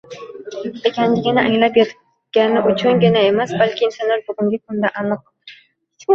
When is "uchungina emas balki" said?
2.71-3.87